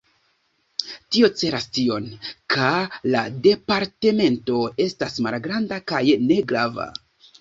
[1.15, 2.07] Tio celas tion,
[2.55, 2.69] ka
[3.17, 6.89] la departemento estas malgranda kaj negrava.